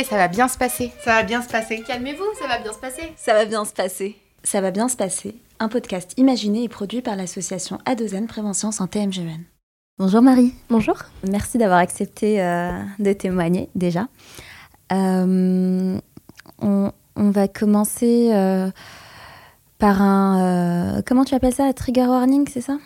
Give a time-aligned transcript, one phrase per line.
[0.00, 0.92] Ok, ça va bien se passer.
[1.04, 1.82] Ça va bien se passer.
[1.86, 3.12] Calmez-vous, ça va bien se passer.
[3.16, 4.16] Ça va bien se passer.
[4.42, 5.36] Ça va bien se passer.
[5.58, 9.42] Un podcast imaginé et produit par l'association Adozen Prévention Santé MGN.
[9.98, 10.54] Bonjour Marie.
[10.70, 10.96] Bonjour.
[11.28, 14.08] Merci d'avoir accepté euh, de témoigner déjà.
[14.92, 15.98] Euh,
[16.62, 18.70] on, va commencer euh,
[19.78, 21.02] par un...
[21.06, 21.72] comment tu appelles ça?
[21.74, 22.78] Trigger warning, c'est ça?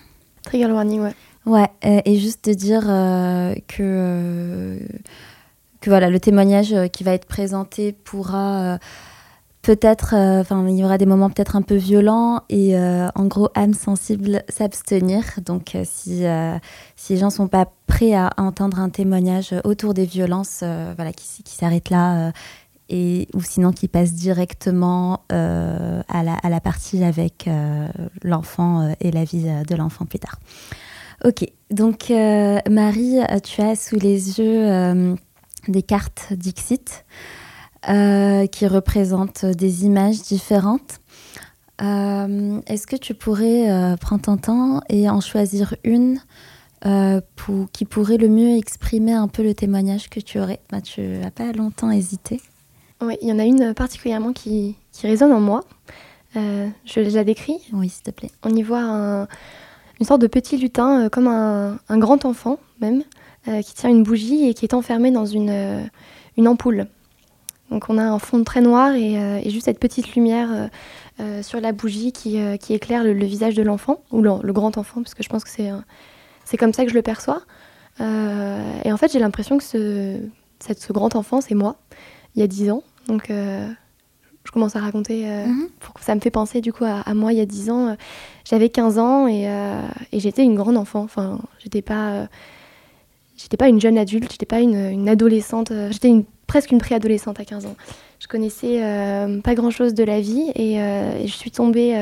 [0.42, 1.15] Trigger warning, ouais.
[1.46, 2.82] Ouais, et juste de dire
[3.68, 4.78] que
[5.84, 8.79] que voilà, le témoignage euh, qui va être présenté pourra euh,
[9.61, 13.51] peut-être, euh, enfin, il y aura des moments peut-être un peu violents et en gros,
[13.55, 15.24] âme sensible, s'abstenir.
[15.45, 16.24] Donc, si,
[16.97, 20.60] si les gens sont pas prêts à entendre un témoignage autour des violences,
[20.97, 22.32] voilà, qui, qui s'arrête là.
[22.88, 27.48] et, ou sinon qui passe directement à, la, à la partie avec
[28.23, 30.38] l'enfant et la vie de l'enfant plus tard.
[31.24, 32.10] Ok, donc
[32.69, 35.16] Marie, tu as sous les yeux
[35.68, 37.04] des cartes Dixit
[37.88, 41.01] euh, qui représentent des images différentes.
[41.82, 46.20] Euh, est-ce que tu pourrais euh, prendre ton temps et en choisir une
[47.37, 50.60] pour, qui pourrait le mieux exprimer un peu le témoignage que tu aurais?
[50.70, 52.42] Bah, Tu n'as pas longtemps hésité.
[53.01, 55.65] Oui, il y en a une particulièrement qui, résonne en moi.
[56.35, 57.57] je la décris.
[57.73, 58.30] Oui, s'il te plaît.
[58.42, 59.26] On y voit
[59.98, 63.02] une sorte de petit lutin, comme un, un, grand enfant même,
[63.45, 65.82] qui tient une bougie et qui est enfermée dans une, euh,
[66.37, 66.87] une ampoule.
[67.70, 70.70] Donc on a un fond très noir et, euh, juste cette petite lumière
[71.42, 75.14] sur la bougie qui, qui éclaire le, visage de l'enfant, ou le, grand enfant, parce
[75.14, 75.70] que je pense que c'est,
[76.44, 77.42] c'est comme ça que je le perçois.
[78.00, 80.19] et en fait j'ai l'impression que ce,
[80.58, 81.76] cette, ce grand enfant, c'est moi,
[82.34, 82.82] il y a 10 ans.
[83.06, 85.69] Donc je commence à raconter, mhm.
[85.78, 87.97] pour que ça me fait penser du coup à, moi il y a 10 ans.
[88.44, 89.44] j'avais 15 ans et,
[90.10, 91.03] et, j'étais une grande enfant.
[91.03, 92.28] Enfin, j'étais pas
[93.36, 97.40] J'étais pas une jeune adulte, j'étais pas une, adolescente, euh, j'étais une, presque une préadolescente
[97.40, 97.76] à 15 ans.
[98.20, 101.94] Je connaissais euh, pas grand chose de la vie et, euh, je suis tombée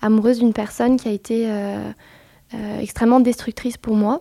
[0.00, 1.48] amoureuse d'une personne qui a été
[2.80, 4.20] extrêmement destructrice pour moi.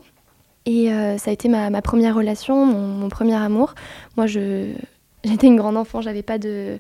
[0.66, 3.74] Et ça a été ma, première relation, mon, premier amour.
[4.16, 6.78] Moi, j'étais une grande enfant, j'avais pas de,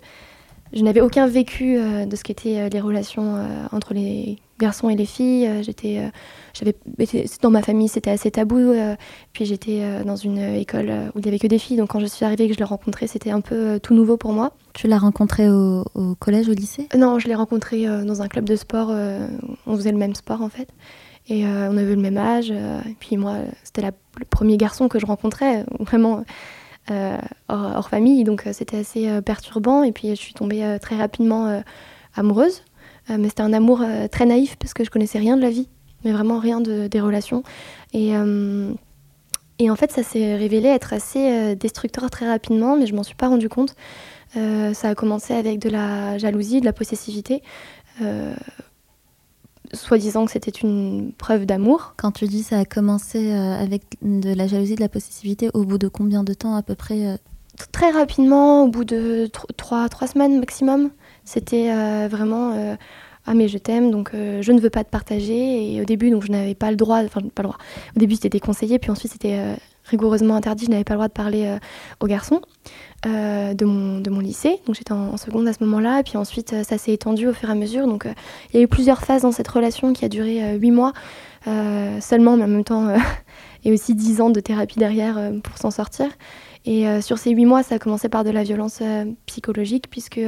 [0.74, 3.38] je n'avais aucun vécu de ce qu'étaient les relations
[3.72, 5.64] entre les garçons et les filles.
[5.64, 6.02] j'étais
[6.54, 6.76] j'avais
[7.42, 8.96] dans ma famille c'était assez tabou euh,
[9.34, 11.78] puis j'étais euh, dans une école euh, où il y avait que des filles.
[11.78, 14.18] Donc quand je suis arrivée et que je l'ai rencontré c'était un peu tout nouveau
[14.18, 14.54] pour moi.
[14.74, 15.84] Tu l'as rencontré au,
[16.20, 16.88] collège au lycée?
[16.96, 18.92] Non je l'ai rencontré dans un club de sport
[19.66, 20.70] on faisait le même sport en fait.
[21.30, 25.06] Et on avait le même âge et puis moi c'était le premier garçon que je
[25.06, 26.24] rencontrais vraiment
[26.90, 31.64] hors, famille donc c'était assez perturbant et puis je suis tombée très rapidement
[32.16, 32.64] amoureuse
[33.10, 35.70] mais c'était un amour très naïf parce que je connaissais rien de la vie
[36.04, 37.44] mais vraiment rien de, des relations.
[37.94, 38.74] Et, euh,
[39.62, 43.16] en fait, ça s'est révélé être assez euh, destructeur très rapidement, mais je m'en suis
[43.16, 43.76] pas rendu compte.
[44.36, 47.42] Euh, ça a commencé avec de la jalousie, de la possessivité,
[49.72, 51.94] soi-disant que c'était une preuve d'amour.
[51.98, 55.78] Quand tu dis ça a commencé avec de la jalousie, de la possessivité, au bout
[55.78, 57.18] de combien de temps à peu près
[57.72, 60.90] Très rapidement, au bout de trois, trois semaines maximum.
[61.24, 62.76] C'était vraiment
[63.26, 66.10] ah mais je t'aime donc euh, je ne veux pas te partager et au début
[66.10, 67.58] donc je n'avais pas le droit enfin pas le droit
[67.96, 71.08] au début c'était déconseillé puis ensuite c'était euh, rigoureusement interdit je n'avais pas le droit
[71.08, 71.58] de parler euh,
[72.02, 72.42] aux garçons
[73.06, 76.56] de mon de mon lycée donc j'étais en, seconde à ce moment-là et puis ensuite
[76.64, 78.08] ça s'est étendu au fur et à mesure donc
[78.50, 80.94] il y a eu plusieurs phases dans cette relation qui a duré huit mois
[81.46, 82.88] seulement mais en même temps
[83.66, 86.08] et aussi dix ans de thérapie derrière pour s'en sortir
[86.66, 88.82] et sur ces huit mois ça a commencé par de la violence
[89.26, 90.22] psychologique puisque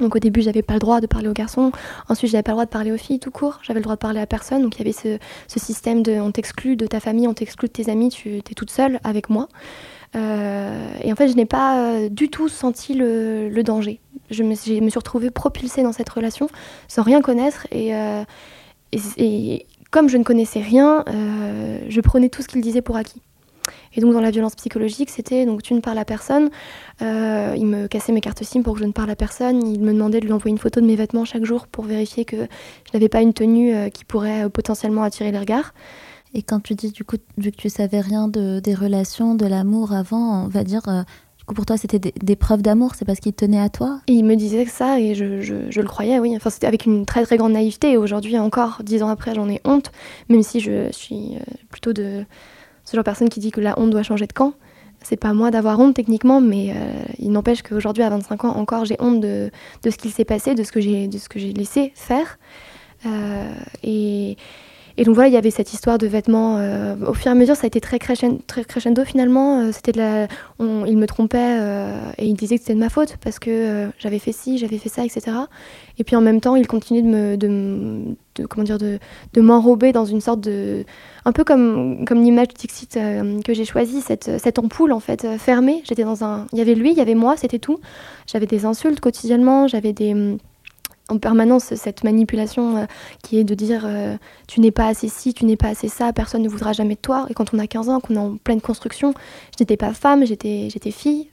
[0.00, 1.72] donc au début, j'avais pas le droit de parler aux garçons.
[2.08, 3.60] Ensuite, j'avais pas le droit de parler aux filles tout court.
[3.62, 4.62] J'avais le droit de parler à personne.
[4.62, 7.72] Donc il y avait ce, système de on t'exclut de ta famille, on t'exclut de
[7.72, 9.48] tes amis, tu es toute seule avec moi.
[10.16, 14.00] Euh, et en fait, je n'ai pas euh, du tout senti le, danger.
[14.30, 16.48] Je me, suis retrouvée propulsée dans cette relation
[16.88, 17.66] sans rien connaître.
[17.70, 18.22] Et, euh,
[19.90, 21.04] comme je ne connaissais rien,
[21.88, 23.20] je prenais tout ce qu'il disait pour acquis.
[23.94, 26.50] Et donc dans la violence psychologique, c'était donc tu ne parles à personne.
[27.00, 29.66] Il me cassait mes cartes SIM pour que je ne parle à personne.
[29.66, 32.24] Il me demandait de lui envoyer une photo de mes vêtements chaque jour pour vérifier
[32.24, 35.72] que je n'avais pas une tenue qui pourrait potentiellement attirer les regards.
[36.34, 39.46] Et quand tu dis du coup, vu que tu savais rien de, des relations, de
[39.46, 40.82] l'amour avant, on va dire,
[41.38, 44.00] du coup pour toi c'était des, preuves d'amour, c'est parce qu'il tenait à toi?
[44.06, 46.34] Il me disait ça et je, je, le croyais, oui.
[46.36, 49.48] Enfin c'était avec une très très grande naïveté et aujourd'hui encore, dix ans après, j'en
[49.48, 49.90] ai honte,
[50.28, 51.36] même si je suis
[51.70, 52.24] plutôt de
[52.84, 54.54] ce genre de personne qui dit que la honte doit changer de camp.
[55.02, 58.84] C'est pas moi d'avoir honte techniquement, mais euh, il n'empêche qu'aujourd'hui, à 25 ans, encore,
[58.84, 59.50] j'ai honte de,
[59.82, 62.38] de, ce qu'il s'est passé, de ce que j'ai laissé faire.
[63.06, 63.50] Euh,
[63.82, 64.36] et,
[65.00, 66.58] et donc voilà, il y avait cette histoire de vêtements.
[66.58, 69.60] euh, au fur et à mesure, ça a été très crescendo, très crescendo finalement.
[69.60, 69.92] Euh, c'était
[70.58, 74.18] il me trompait euh, et il disait que c'était de ma faute parce que j'avais
[74.18, 75.22] fait ci, j'avais fait ça, etc.
[75.96, 78.14] Et puis en même temps, il continuait de me,
[78.50, 78.98] comment dire, de,
[79.32, 80.84] de m'enrober dans une sorte de,
[81.24, 82.98] un peu comme, comme l'image Dixit
[83.42, 85.80] que j'ai choisi, cette, cette ampoule en fait fermée.
[85.84, 87.80] J'étais dans un, il y avait lui, il y avait moi, c'était tout.
[88.26, 90.36] J'avais des insultes quotidiennement, j'avais des
[91.10, 92.84] en permanence cette manipulation euh,
[93.22, 94.16] qui est de dire euh,
[94.46, 97.00] tu n'es pas assez ci, tu n'es pas assez ça, personne ne voudra jamais de
[97.00, 97.26] toi.
[97.28, 99.14] Et quand on a 15 ans, qu'on est en pleine construction,
[99.56, 101.28] je n'étais pas femme, j'étais, fille.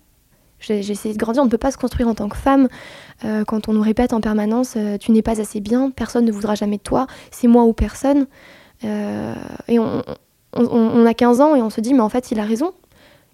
[0.60, 2.68] J'ai, essayé de grandir, on ne peut pas se construire en tant que femme.
[3.26, 6.56] Euh, quand on nous répète en permanence tu n'es pas assez bien, personne ne voudra
[6.56, 8.28] jamais de toi, c'est moi ou personne.
[8.84, 10.04] Et on,
[10.54, 12.74] on, a 15 ans et on se dit mais en fait il a raison.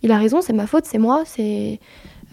[0.02, 1.80] Il a raison, c'est ma faute, c'est moi, c'est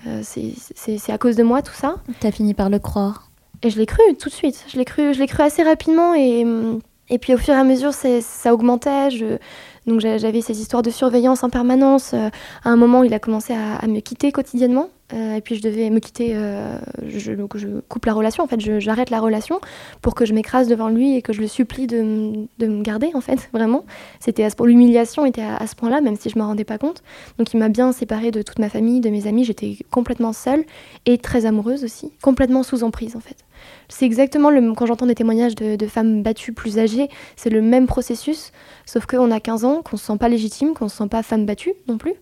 [0.05, 1.97] à cause de moi tout ça.
[2.19, 3.30] T'as fini par le croire.
[3.62, 4.65] Et je l'ai cru tout de suite.
[4.73, 6.45] Je l'ai cru, je l'ai cru assez rapidement et,
[7.21, 9.11] puis au fur et à mesure, ça augmentait.
[9.11, 9.37] Je,
[9.87, 12.12] donc j'a- j'avais ces histoires de surveillance en permanence.
[12.15, 12.29] Euh,
[12.65, 14.89] à un moment, il a commencé à me quitter quotidiennement.
[15.12, 16.31] Euh, et puis je devais me quitter.
[16.35, 17.33] euh, je,
[17.89, 18.45] coupe la relation.
[18.45, 19.61] En fait, j'arrête la relation
[20.03, 23.11] pour que je m'écrase devant lui et que je le supplie de, de me garder.
[23.15, 23.85] En fait, vraiment.
[24.21, 24.49] C'était.
[24.61, 27.03] L'humiliation était à, ce point-là, même si je me rendais pas compte.
[27.39, 29.45] Donc il m'a bien séparée de toute ma famille, de mes amis.
[29.45, 30.65] J'étais complètement seule
[31.07, 33.37] et très amoureuse aussi, complètement sous emprise en fait.
[33.89, 37.61] C'est exactement le quand j'entends des témoignages de, de femmes battues plus âgées, c'est le
[37.61, 38.53] même processus,
[38.87, 41.47] sauf qu'on a 15 ans, qu'on se sent pas légitime, qu'on se sent pas femme
[41.47, 42.15] battue non plus.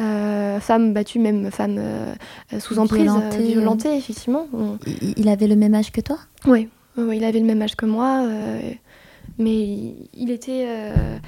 [0.00, 2.14] Euh, femme battue, même femme euh,
[2.52, 4.46] euh, sous emprise, Violentée, euh, violentée, effectivement.
[4.52, 4.78] On-
[5.16, 6.18] Il, avait le même âge que toi?
[6.46, 8.60] Oui, oui, il avait le même âge que moi, euh,
[9.38, 9.56] mais
[10.14, 10.66] il, était.
[10.68, 11.18] euh,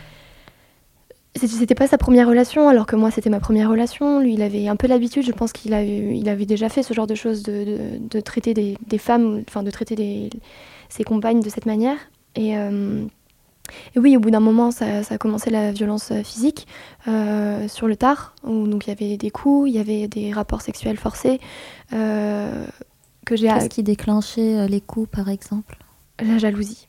[1.34, 4.20] c'était- pas sa première relation, alors que moi c'était ma première relation.
[4.20, 6.94] Lui, il avait un peu l'habitude, je pense qu'il avait, il avait déjà fait ce
[6.94, 7.78] genre de choses, de, de,
[8.08, 10.30] de traiter des, des femmes, enfin de traiter des,
[10.88, 11.96] ses compagnes de cette manière.
[12.36, 13.04] Et, euh,
[13.94, 16.66] et oui, au bout d'un moment, ça, ça a commencé la violence euh, physique
[17.08, 20.32] euh, sur le tard, où donc il y avait des coups, il y avait des
[20.32, 21.40] rapports sexuels forcés
[21.92, 22.66] euh,
[23.26, 25.76] que j'ai Qu'est-ce qui déclenchait les coups, par exemple?
[26.20, 26.86] La jalousie.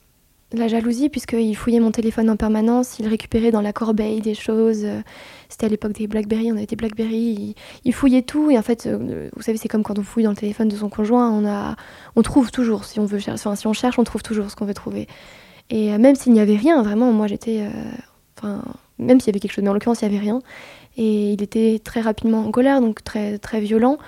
[0.54, 4.86] La jalousie, puisqu'il fouillait mon téléphone en permanence, il récupérait dans la corbeille des choses.
[5.48, 7.16] C'était à l'époque des Blackberry, on avait des Blackberry.
[7.16, 7.54] Il,
[7.86, 10.36] il fouillait tout, et en fait, vous savez, c'est comme quand on fouille dans le
[10.36, 11.76] téléphone de son conjoint, on, a,
[12.16, 14.56] on trouve toujours, si on, veut cher- enfin, si on cherche, on trouve toujours ce
[14.56, 15.08] qu'on veut trouver.
[15.72, 17.62] Et euh, même s'il n'y avait rien, vraiment, moi j'étais.
[17.62, 17.70] euh,
[18.38, 18.62] Enfin,
[18.98, 20.40] même s'il y avait quelque chose, mais en l'occurrence, il n'y avait rien.
[20.96, 23.98] Et il était très rapidement en colère, donc très, très violent.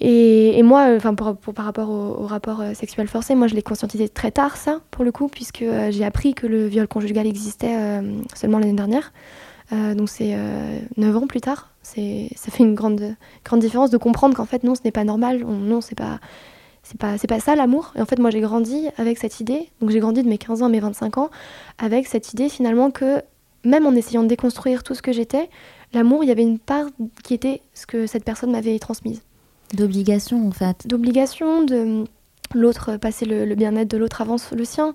[0.00, 4.30] Et, moi, euh, enfin, par rapport au, rapport sexuel forcé, moi je l'ai conscientisé très
[4.30, 7.76] tard, ça, pour le coup, puisque j'ai appris que le viol conjugal existait
[8.34, 9.12] seulement l'année dernière.
[9.72, 11.70] Donc c'est euh, 9 ans plus tard.
[11.82, 11.94] Ça
[12.50, 13.14] fait une grande,
[13.44, 15.44] grande différence de comprendre qu'en fait, non, ce n'est pas normal.
[15.46, 16.18] On- non, c'est pas,
[16.84, 17.92] c'est pas, c'est pas ça l'amour.
[17.96, 19.68] Et en fait, moi j'ai grandi avec cette idée.
[19.80, 21.30] Donc j'ai grandi de mes 15 ans à mes 25 ans
[21.78, 23.22] avec cette idée finalement que
[23.64, 25.48] même en essayant de déconstruire tout ce que j'étais,
[25.94, 26.86] l'amour, il y avait une part
[27.22, 29.22] qui était ce que cette personne m'avait transmise
[29.72, 30.86] D'obligation, en fait.
[30.86, 32.04] d'obligation, de
[32.54, 34.92] l'autre passer le, le bien-être de l'autre avant le sien,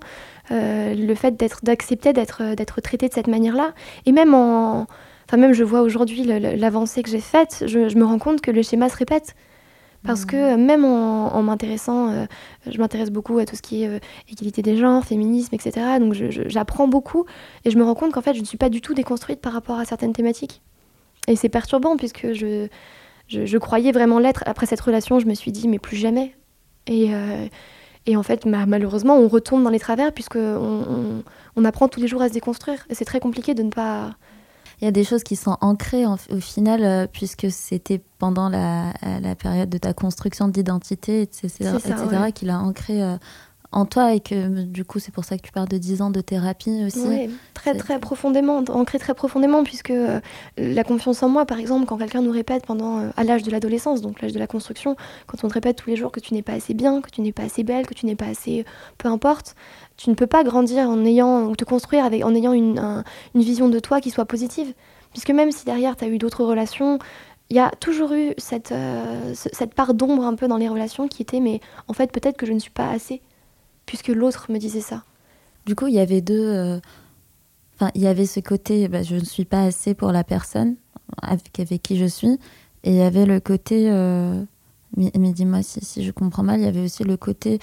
[0.52, 3.74] euh, le fait d'être d'accepter d'être d'être traité de cette manière-là,
[4.06, 4.86] et même en,
[5.26, 8.52] enfin même je vois aujourd'hui l'avancée que j'ai faite, je, je me rends compte que
[8.52, 9.34] le schéma se répète.
[10.04, 12.24] Parce que euh, même en, en m'intéressant, euh,
[12.66, 13.98] je m'intéresse beaucoup à tout ce qui est euh,
[14.32, 15.98] égalité des genres, féminisme, etc.
[16.00, 16.14] Donc
[16.48, 17.26] j'apprends beaucoup
[17.66, 19.52] et je me rends compte qu'en fait je ne suis pas du tout déconstruite par
[19.52, 20.62] rapport à certaines thématiques.
[21.28, 22.66] Et c'est perturbant puisque je,
[23.28, 24.42] je, je croyais vraiment l'être.
[24.46, 26.34] Après cette relation, je me suis dit mais plus jamais.
[26.86, 27.46] Et, euh,
[28.06, 31.22] et en fait, ma- malheureusement, on retombe dans les travers puisque on, on-
[31.56, 32.86] on apprend tous les jours à se déconstruire.
[32.88, 34.12] Et c'est très compliqué de ne pas.
[34.80, 38.48] Il y a des choses qui sont ancrées en- au final, euh, puisque c'était pendant
[38.48, 42.32] la, euh, la période de ta construction d'identité, etc., ça, etc., ouais.
[42.32, 43.16] qu'il a ancré euh,
[43.72, 46.10] en toi et que du coup, c'est pour ça que tu parles de 10 ans
[46.10, 47.06] de thérapie aussi.
[47.06, 50.18] Ouais, très très profondément, ancré très profondément, puisque euh,
[50.56, 53.50] la confiance en moi, par exemple, quand quelqu'un nous répète pendant euh, à l'âge de
[53.52, 54.96] l'adolescence, donc l'âge de la construction,
[55.28, 57.20] quand on te répète tous les jours que tu n'es pas assez bien, que tu
[57.20, 58.64] n'es pas assez belle, que tu n'es pas assez,
[58.98, 59.54] peu importe,
[60.02, 63.04] tu ne peux pas grandir en ayant ou te construire avec en ayant une, un-
[63.34, 64.72] une vision de toi qui soit positive,
[65.12, 66.98] puisque même si derrière tu as eu d'autres relations,
[67.50, 70.68] il y a toujours eu cette, euh, ce- cette part d'ombre un peu dans les
[70.68, 73.20] relations qui était mais en fait peut-être que je ne suis pas assez,
[73.84, 75.02] puisque l'autre me disait ça.
[75.66, 76.46] Du coup, il y avait deux.
[76.48, 76.80] euh,
[77.76, 80.76] Enfin, il y avait ce côté, bah, je ne suis pas assez pour la personne
[81.22, 82.38] avec, avec qui je suis.
[82.84, 83.90] Et il y avait le côté.
[83.90, 84.42] euh,
[84.96, 87.58] mais mais dis-moi si, si je comprends mal, il y avait aussi le côté.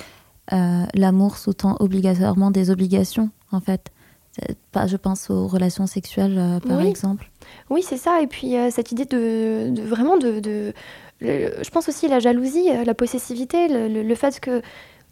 [0.53, 3.91] Euh, L'amour sous-tend obligatoirement des obligations, en fait.
[4.31, 6.87] C'est Pas, je pense aux relations sexuelles, euh, par Oui.
[6.87, 7.29] exemple.
[7.69, 8.21] Oui, c'est ça.
[8.21, 10.73] Et puis euh, cette idée de, de vraiment de, de-
[11.19, 14.61] le- je pense aussi la jalousie, euh, la possessivité, le, le- le fait que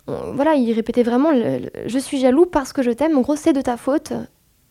[0.08, 3.18] voilà, il répétait vraiment Je suis jaloux parce que je t'aime.
[3.18, 4.14] En gros, c'est de ta faute.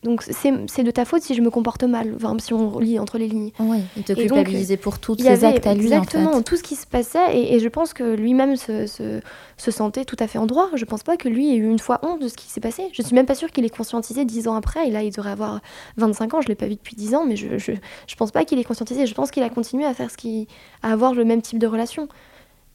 [0.04, 3.16] Donc c'est de ta faute si je me comporte mal, enfin, si on lit entre
[3.16, 3.52] les lignes.
[3.58, 5.86] Oui, il te culpabilisait pour tous ses actes à lui.
[5.86, 6.42] Exactement, en fait.
[6.42, 7.34] tout ce qui se passait.
[7.34, 10.68] Et, je pense que lui-même se, se, sentait tout à fait en droit.
[10.74, 12.90] Je pense pas que lui ait eu une fois honte de ce qui s'est passé.
[12.92, 14.86] Je suis même pas sûre qu'il ait conscientisé dix ans après.
[14.88, 15.60] Et là, il devrait avoir
[15.96, 16.40] 25 ans.
[16.42, 17.72] Je l'ai pas vu depuis dix ans, mais je, je,
[18.06, 19.06] je pense pas qu'il ait conscientisé.
[19.06, 20.48] Je pense qu'il a continué à faire ce qui.
[20.82, 22.08] à avoir le même type de relation.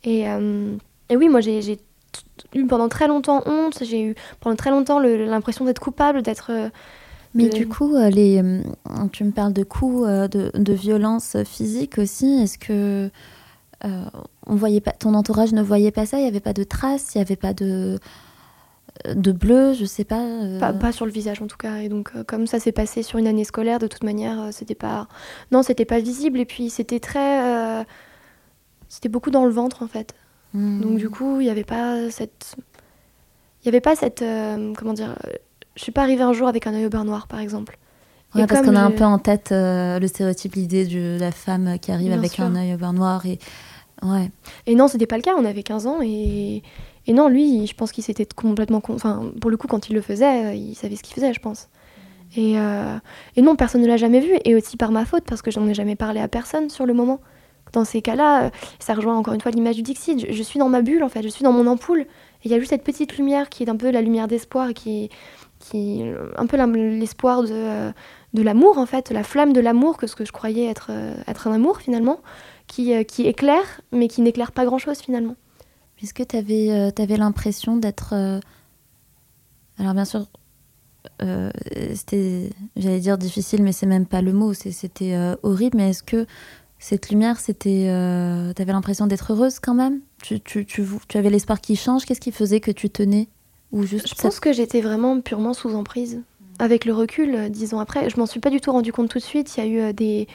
[0.04, 0.76] Et, euh,
[1.10, 1.78] et oui, moi j'ai
[2.56, 3.84] eu pendant très longtemps honte.
[3.84, 6.52] J'ai eu pendant très longtemps l'impression d'être coupable, d'être.
[6.52, 6.70] Euh,
[7.34, 8.62] mais du coup, euh, les, euh,
[9.12, 12.42] tu me parles de coups, euh, de, de violence physique aussi.
[12.42, 13.10] Est-ce que
[13.82, 16.18] on voyait pas, ton entourage ne voyait pas ça?
[16.18, 17.98] Il n'y avait pas de traces Il n'y avait pas de,
[19.14, 20.26] de bleu Je sais pas,
[20.60, 20.92] pas, pas.
[20.92, 21.78] sur le visage en tout cas.
[21.78, 25.08] Et donc, comme ça s'est passé sur une année scolaire, de toute manière, c'était pas.
[25.52, 26.40] Non, c'était pas visible.
[26.40, 27.86] Et puis, c'était très.
[28.90, 30.16] C'était beaucoup dans le ventre en fait.
[30.54, 30.82] Hmm.
[30.82, 32.56] Donc, du coup, il n'y avait pas cette.
[33.62, 34.24] Il n'y avait pas cette.
[34.76, 35.16] comment dire
[35.80, 37.78] je suis pas arrivée un jour avec un œil au beurre noir, par exemple.
[38.36, 41.80] Ouais, parce qu'on a un peu en tête euh, le stéréotype, l'idée de la femme
[41.80, 43.26] qui arrive avec un œil au beurre noir.
[43.26, 43.40] Et...
[44.04, 44.30] Ouais.
[44.66, 46.00] et non, c'était pas le cas, on avait 15 ans.
[46.04, 46.64] Et,
[47.08, 48.82] et non, lui, je pense qu'il s'était complètement.
[48.90, 51.40] Enfin, pour le coup, quand il le faisait, euh, il savait ce qu'il faisait, je
[51.40, 51.70] pense.
[52.36, 52.98] Et, euh,
[53.38, 54.34] et, non, personne ne l'a jamais vu.
[54.44, 56.94] Et aussi par ma faute, parce que j'en ai jamais parlé à personne sur le
[56.94, 57.22] moment.
[57.72, 60.28] Dans ces cas-là, ça rejoint encore une fois l'image du Dixit.
[60.28, 61.22] Je, je, suis dans ma bulle, en fait.
[61.22, 62.02] Je suis dans mon ampoule.
[62.02, 62.06] Et
[62.46, 65.10] il y a juste cette petite lumière qui est un peu la lumière d'espoir qui
[65.76, 66.58] un peu
[66.98, 67.92] l'espoir de,
[68.34, 70.92] de l'amour en fait, la flamme de l'amour que ce que je croyais être,
[71.28, 72.20] être un amour finalement,
[72.68, 75.36] qui, qui éclaire mais qui n'éclaire pas grand-chose finalement.
[76.02, 78.14] Est-ce que tu avais, euh, l'impression d'être...
[78.14, 78.40] Euh,
[79.78, 80.28] alors bien sûr,
[81.22, 81.50] euh,
[81.94, 86.26] c'était, j'allais dire difficile, mais c'est même pas le mot, c'était horrible, mais est-ce que
[86.80, 87.86] cette lumière, c'était,
[88.56, 90.02] tu avais l'impression d'être heureuse quand même?
[90.22, 92.06] Tu, tu, tu, tu avais l'espoir qui change?
[92.06, 93.28] Qu'est-ce qui faisait que tu tenais?
[93.74, 96.22] Je pense que j'étais vraiment purement sous emprise.
[96.60, 99.10] Avec le recul, euh, dix ans après, je m'en suis pas du tout rendu compte
[99.10, 99.56] tout de suite.
[99.56, 100.28] Il y a eu euh, des.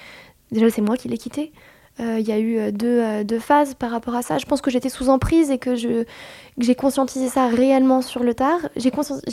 [0.51, 1.53] Déjà, c'est moi qui l'ai quitté.
[2.01, 4.39] Euh, il y a eu deux, deux, phases par rapport à ça.
[4.39, 8.59] Je pense que j'étais sous emprise et que j'ai conscientisé ça réellement sur le tard.
[8.75, 8.91] J'ai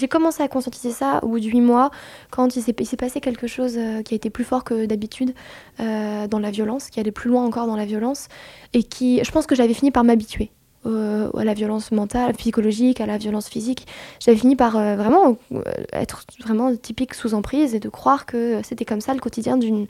[0.08, 1.90] commencé à conscientiser ça au bout de huit mois,
[2.30, 5.34] quand il s'est passé quelque chose qui a été plus fort que d'habitude
[5.80, 8.28] dans la violence, qui allait plus loin encore dans la violence,
[8.74, 10.52] et qui, je pense que j'avais fini par m'habituer.
[10.88, 13.86] Euh, à la violence mentale, psychologique, à la violence physique.
[14.20, 15.62] J'avais fini par euh, vraiment euh,
[15.94, 19.86] être vraiment typique sous emprise et de croire que c'était comme ça le quotidien d'une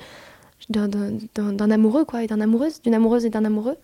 [0.69, 3.77] d'un amoureux quoi et d'une amoureuse d'une amoureuse et d'un amoureux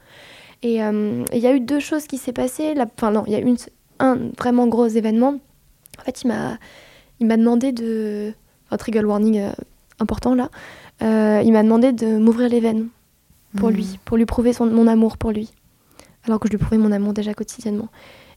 [0.61, 3.39] et il y a eu deux choses qui s'est passé enfin non il y a
[3.39, 3.55] eu
[3.97, 5.39] un vraiment gros événement
[5.99, 6.59] en fait il m'a
[7.19, 8.31] il m'a demandé de
[8.69, 9.41] un trigger warning
[9.99, 10.51] important là
[11.01, 12.89] il m'a demandé de m'ouvrir les veines
[13.57, 13.73] pour mmh.
[13.73, 15.49] lui pour lui prouver son, mon amour pour lui
[16.27, 17.87] alors que je lui prouvais mon amour déjà quotidiennement.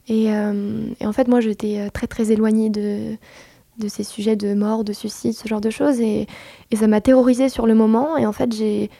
[0.09, 3.16] Et, euh, en fait, moi, j'étais euh, très très éloignée de,
[3.78, 6.00] de ces sujets de mort, de suicide, ce genre de choses.
[6.00, 6.26] Et,
[6.70, 8.16] et ça m'a terrorisée sur le moment.
[8.16, 8.90] Et en fait, j'ai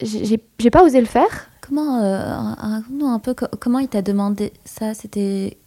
[0.00, 1.50] j'ai pas osé le faire.
[1.60, 4.94] Comment, euh, un peu, comment il t'a demandé ça?
[4.94, 5.58] C'était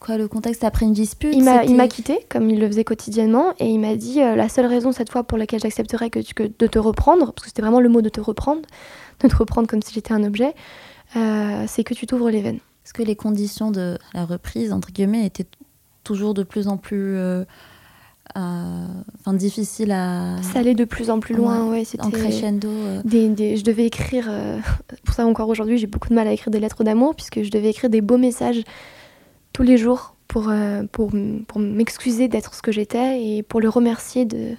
[0.00, 0.64] quoi le contexte?
[0.64, 1.32] Après une dispute?
[1.34, 4.90] Il m'a quitté comme il le faisait quotidiennement et il m'a dit la seule raison
[4.92, 7.88] cette fois pour laquelle j'accepterais que, que, de te reprendre, parce que c'était vraiment le
[7.88, 8.62] mot de te reprendre,
[9.20, 10.54] de te reprendre comme si j'étais un objet,
[11.14, 12.60] euh, c'est que tu t'ouvres les veines.
[12.84, 15.46] Est-ce que les conditions de la reprise, entre guillemets, étaient
[16.04, 17.44] toujours de plus en plus euh,
[18.36, 18.86] euh,
[19.20, 20.36] enfin, difficiles à...
[20.42, 22.04] Ça allait de plus en plus loin, ouais, c'était...
[22.04, 22.68] En crescendo.
[23.04, 24.30] je devais écrire,
[25.04, 27.50] pour ça encore aujourd'hui, j'ai beaucoup de mal à écrire des lettres d'amour, puisque je
[27.50, 28.62] devais écrire des beaux messages
[29.52, 30.52] tous les jours pour,
[30.92, 31.12] pour,
[31.48, 34.54] pour m'excuser d'être ce que j'étais et pour le remercier de,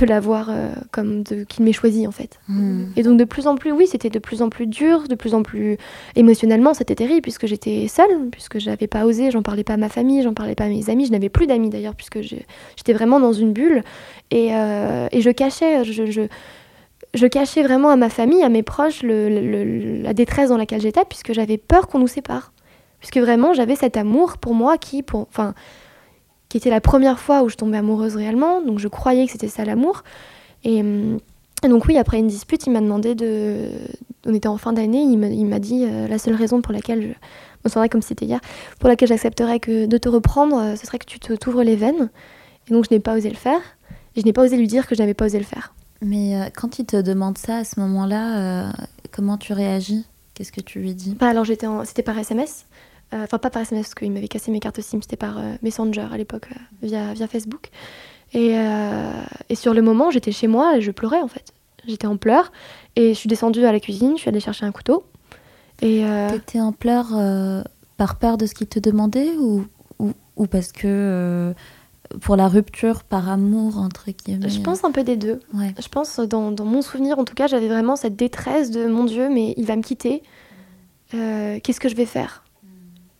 [0.00, 2.38] de l'avoir euh, comme de, qu'il m'ait choisi en fait.
[2.48, 2.86] Hmm.
[2.96, 5.34] Et donc de plus en plus, oui, c'était de plus en plus dur, de plus
[5.34, 5.76] en plus
[6.16, 9.76] émotionnellement, c'était terrible puisque j'étais seule, puisque je n'avais pas osé, j'en parlais pas à
[9.76, 12.92] ma famille, j'en parlais pas à mes amis, je n'avais plus d'amis d'ailleurs puisque j'étais
[12.92, 13.82] vraiment dans une bulle
[14.30, 16.26] et, euh, et je cachais, je, je,
[17.14, 21.04] je, cachais vraiment à ma famille, à mes proches, le, la détresse dans laquelle j'étais
[21.08, 22.52] puisque j'avais peur qu'on nous sépare,
[22.98, 25.54] puisque vraiment j'avais cet amour pour moi qui, pour, enfin
[26.54, 29.48] qui était la première fois où je tombais amoureuse réellement, donc je croyais que c'était
[29.48, 30.04] ça l'amour.
[30.62, 30.84] Et,
[31.64, 33.70] donc oui, après une dispute, il m'a demandé de...
[34.24, 37.08] On était en fin d'année, il m'a dit euh, la seule raison pour laquelle je
[37.08, 38.38] me sentirais comme c'était hier,
[38.78, 41.74] pour laquelle j'accepterais que de te reprendre, euh, ce serait que tu te t'ouvres les
[41.74, 42.08] veines.
[42.68, 43.58] Et donc je n'ai pas osé le faire.
[44.14, 45.74] Et je n'ai pas osé lui dire que je n'avais pas osé le faire.
[46.02, 48.72] Mais euh, quand il te demande ça à ce moment-là,
[49.10, 50.06] comment tu réagis?
[50.34, 51.16] Qu'est-ce que tu lui dis?
[51.16, 52.66] Bah, Alors j'étais c'était par SMS.
[53.12, 55.54] Euh, enfin pas par SMS parce qu'il m'avait cassé mes cartes SIM, c'était par euh,
[55.62, 57.70] Messenger à l'époque, euh, via, via Facebook.
[58.32, 58.56] Et,
[59.48, 61.52] et, sur le moment, j'étais chez moi et je pleurais en fait.
[61.86, 62.50] J'étais en pleurs
[62.96, 65.04] et je suis descendue à la cuisine, je suis allée chercher un couteau.
[65.82, 67.12] Et T'étais en pleurs
[67.96, 69.64] par peur de ce qu'il te demandait ou,
[70.00, 71.54] ou, parce que
[72.22, 75.38] pour la rupture par amour, entre guillemets Je pense un peu des deux.
[75.54, 79.04] Je pense, dans, dans, mon souvenir, en tout cas, j'avais vraiment cette détresse de mon
[79.04, 80.24] Dieu, mais il va me quitter.
[81.14, 82.43] Euh, qu'est-ce que je vais faire?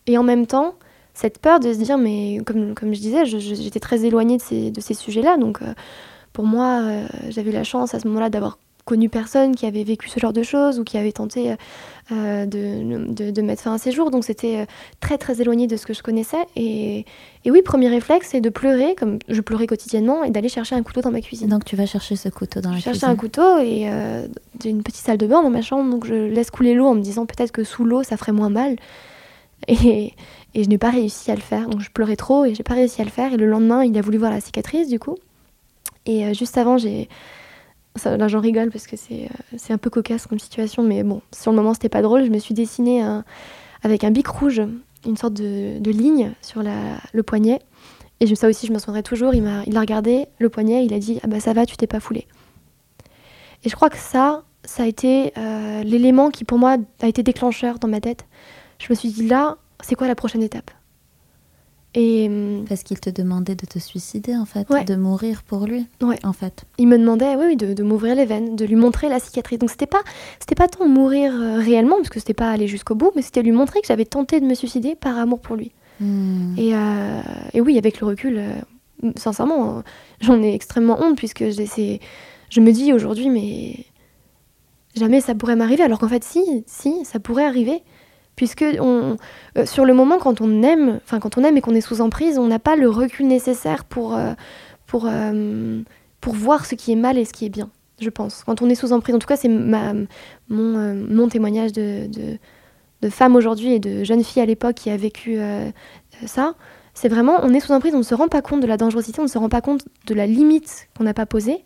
[0.06, 0.74] Et en même temps,
[1.14, 4.70] cette peur de se dire, mais comme, comme je disais, j'étais très éloignée de ces,
[4.70, 5.36] de ces sujets-là.
[5.36, 5.74] Donc, euh,
[6.32, 6.82] pour moi,
[7.28, 10.42] j'avais la chance à ce moment-là d'avoir connu personne qui avait vécu ce genre de
[10.42, 11.54] choses ou qui avait tenté
[12.12, 14.10] euh, de, de, mettre fin à ses jours.
[14.10, 14.66] Donc c'était euh,
[15.00, 16.44] très très éloigné de ce que je connaissais.
[16.54, 17.06] Et,
[17.44, 20.82] et oui, premier réflexe, c'est de pleurer, comme je pleurais quotidiennement, et d'aller chercher un
[20.82, 21.48] couteau dans ma cuisine.
[21.48, 24.26] Donc tu vas chercher ce couteau dans la cuisine Chercher un couteau et euh,
[24.62, 26.94] j'ai une petite salle de bain dans ma chambre, donc je laisse couler l'eau en
[26.94, 28.76] me disant peut-être que sous l'eau ça ferait moins mal.
[29.68, 30.12] Et,
[30.54, 31.68] je n'ai pas réussi à le faire.
[31.68, 33.32] Donc je pleurais trop et j'ai pas réussi à le faire.
[33.32, 35.16] Et le lendemain, il a voulu voir la cicatrice du coup.
[36.06, 37.08] Et juste avant, j'ai
[38.04, 41.50] là, j'en rigole parce que c'est, euh, un peu cocasse comme situation, mais bon, sur
[41.52, 42.24] le moment, c'était pas drôle.
[42.24, 43.02] Je me suis dessinée
[43.82, 44.62] avec un bic rouge,
[45.06, 47.60] une sorte de, ligne sur le poignet.
[48.20, 49.34] Et ça aussi, je me souviendrai toujours.
[49.34, 52.00] Il a regardé le poignet, il a dit Ah bah ça va, tu t'es pas
[52.00, 52.26] foulé.
[53.64, 57.22] Et je crois que ça, ça a été euh, l'élément qui pour moi a été
[57.22, 58.26] déclencheur dans ma tête.
[58.78, 60.70] Je me suis dit Là, c'est quoi la prochaine étape?
[61.94, 65.86] Et hum, parce qu'il te demandait de te suicider en fait, de mourir pour lui.
[66.02, 66.18] Ouais.
[66.24, 66.64] En fait.
[66.78, 69.58] Il me demandait, oui, de, de m'ouvrir les veines, de lui montrer la cicatrice.
[69.58, 70.02] Donc c'était pas,
[70.40, 73.42] c'était pas tant mourir euh, réellement, parce que c'était pas aller jusqu'au bout, mais c'était
[73.42, 75.70] lui montrer que j'avais tenté de me suicider par amour pour lui.
[76.00, 76.58] Hmm.
[76.58, 77.20] Et, euh,
[77.52, 79.84] et, oui, avec le recul, euh, sincèrement,
[80.20, 83.86] j'en ai extrêmement honte puisque je me dis aujourd'hui, mais
[84.96, 85.84] jamais ça pourrait m'arriver.
[85.84, 87.84] Alors qu'en fait, si, si, ça pourrait arriver
[88.36, 89.16] puisque on,
[89.56, 92.00] euh, sur le moment quand on aime, enfin quand on aime et qu'on est sous
[92.00, 94.32] emprise, on n'a pas le recul nécessaire pour euh,
[94.86, 95.80] pour euh,
[96.20, 97.70] pour voir ce qui est mal et ce qui est bien.
[98.00, 98.42] Je pense.
[98.44, 100.06] Quand on est sous emprise, en tout cas, c'est mon,
[100.48, 102.38] mon témoignage de, de,
[103.02, 105.38] de femme aujourd'hui et de jeune fille à l'époque qui a vécu
[106.26, 106.54] ça.
[106.92, 109.20] C'est vraiment, on est sous emprise, on ne se rend pas compte de la dangerosité,
[109.20, 111.64] on ne se rend pas compte de la limite qu'on n'a pas posée,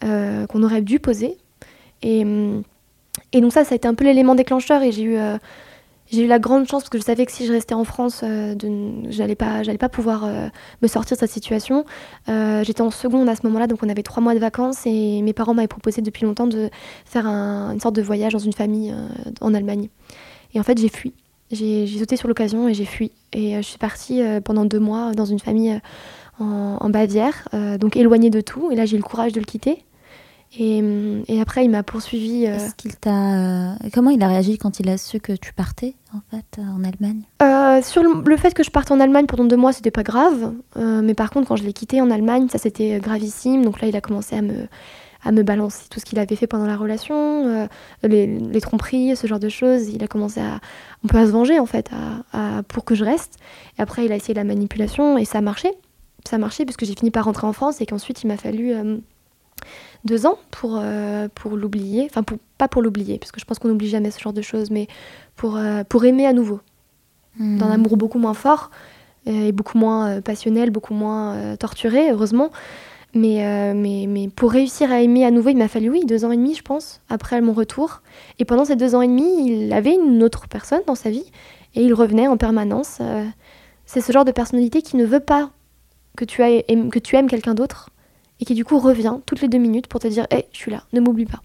[0.00, 1.36] qu'on aurait dû poser.
[2.00, 2.24] Et,
[3.32, 5.18] et donc ça, ça a été un peu l'élément déclencheur et j'ai eu
[6.12, 8.20] j'ai eu la grande chance parce que je savais que si je restais en France,
[8.22, 8.54] euh,
[9.08, 10.48] j'allais pas, j'allais pas pouvoir euh,
[10.82, 11.86] me sortir de cette situation.
[12.28, 15.22] Euh, j'étais en seconde à ce moment-là, donc on avait trois mois de vacances et
[15.22, 16.68] mes parents m'avaient proposé depuis longtemps de
[17.06, 18.94] faire une sorte de voyage dans une famille
[19.40, 19.88] en Allemagne.
[20.54, 21.14] Et en fait, j'ai fui.
[21.50, 23.10] J'ai sauté sur l'occasion et j'ai fui.
[23.32, 25.80] Et je suis partie pendant deux mois dans une famille
[26.38, 27.48] en, en Bavière,
[27.80, 28.70] donc éloignée de tout.
[28.70, 29.82] Et là, j'ai eu le courage de le quitter.
[30.58, 30.82] Et,
[31.28, 32.46] et, après, il m'a poursuivi.
[32.46, 33.76] Euh, qu'il t'a.
[33.94, 36.84] Comment il a réagi quand il a su que tu partais, en fait, euh, en
[36.84, 37.22] Allemagne?
[37.40, 40.52] Euh, Sur le, fait que je parte en Allemagne pendant deux mois, c'était pas grave.
[40.76, 43.64] mais par contre, quand je l'ai quitté en Allemagne, ça c'était gravissime.
[43.64, 44.68] Donc là, il a commencé à me,
[45.24, 47.66] à me balancer tout ce qu'il avait fait pendant la relation,
[48.02, 49.88] les, les, tromperies, ce genre de choses.
[49.88, 50.56] Il a commencé à
[51.04, 51.88] un peu à se venger, en fait,
[52.34, 53.38] à, à, pour que je reste.
[53.78, 55.70] Et après, il a essayé la manipulation et ça a marché.
[56.28, 58.74] Ça a marché puisque j'ai fini par rentrer en France et qu'ensuite, il m'a fallu
[60.04, 62.06] deux ans pour, euh, pour l'oublier.
[62.10, 64.42] Enfin, pour, pas pour l'oublier, parce que je pense qu'on n'oublie jamais ce genre de
[64.42, 64.88] choses, mais
[65.36, 66.60] pour, euh, pour aimer à nouveau.
[67.38, 67.58] Hmm.
[67.58, 68.70] D'un amour beaucoup moins fort
[69.26, 72.50] euh, et beaucoup moins passionnel, beaucoup moins torturé, heureusement.
[73.14, 76.32] Mais, mais, mais pour réussir à aimer à nouveau, il m'a fallu, oui, deux ans
[76.32, 78.00] et demi, je pense, après mon retour.
[78.38, 81.30] Et pendant ces deux ans et demi, il avait une autre personne dans sa vie
[81.74, 83.02] et il revenait en permanence.
[83.84, 85.50] C'est ce genre de personnalité qui ne veut pas
[86.16, 87.90] que tu, as, que tu aimes quelqu'un d'autre,
[88.42, 90.72] et qui du coup revient toutes les deux minutes pour te dire Hé, je suis
[90.72, 91.40] là, ne m'oublie pas.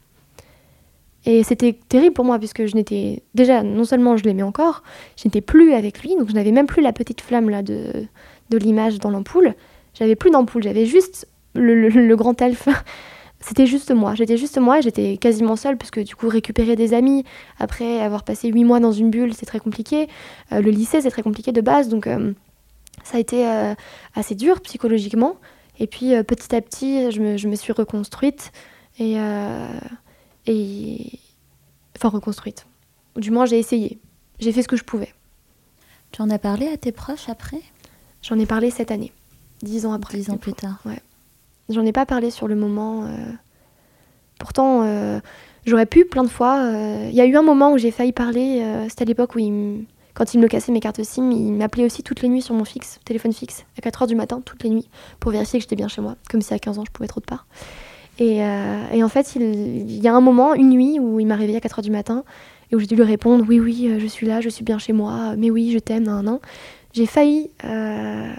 [1.26, 4.82] Et c'était terrible pour moi puisque je n'étais déjà, non seulement je l'aimais encore,
[5.16, 8.08] je n'étais plus avec lui, donc je n'avais même plus la petite flamme là de,
[8.50, 9.54] de l'image dans l'ampoule.
[9.94, 12.68] J'avais plus d'ampoule, j'avais juste le, grand elfe.
[13.40, 17.26] c'était juste moi, j'étais juste moi, j'étais quasiment seule puisque du coup récupérer des amis
[17.60, 20.08] après avoir passé huit mois dans une bulle, c'est très compliqué.
[20.52, 22.32] Euh, le lycée, c'est très compliqué de base, donc euh,
[23.04, 23.76] ça a été euh,
[24.16, 25.36] assez dur psychologiquement.
[25.80, 28.52] Et puis euh, petit à petit, je me, je me suis reconstruite
[29.00, 29.80] et, euh,
[30.46, 31.20] et.
[31.96, 32.66] Enfin, reconstruite.
[33.16, 34.00] Du moins, j'ai essayé.
[34.40, 35.14] J'ai fait ce que je pouvais.
[36.12, 37.62] Tu en as parlé à tes proches après?
[38.22, 39.12] J'en ai parlé cette année,
[39.62, 40.18] dix ans après.
[40.18, 40.80] Dix ans plus tard.
[40.86, 41.00] Ouais.
[41.70, 43.06] J'en ai pas parlé sur le moment.
[43.06, 43.32] Euh.
[44.40, 45.22] Pourtant,
[45.66, 46.72] j'aurais pu plein de fois.
[47.10, 48.64] Il y a eu un moment où j'ai failli parler.
[48.88, 49.88] C'était à l'époque où il
[50.18, 52.66] quand il me cassait mes cartes SIM, il m'appelait aussi toutes les nuits sur mon
[52.66, 55.88] fixe, téléphone fixe, à 4h du matin, toutes les nuits, pour vérifier que j'étais bien
[55.88, 57.46] chez moi, comme si à 15 ans je pouvais être autre part.
[58.18, 61.36] Et, euh, et en fait, il, y a un moment, une nuit, où il m'a
[61.36, 62.24] réveillée à 4h du matin,
[62.72, 64.80] et où j'ai dû lui répondre Oui, oui, euh, je suis là, je suis bien
[64.80, 66.42] chez moi, mais oui, je t'aime, non, non.
[66.94, 68.34] J'ai failli euh,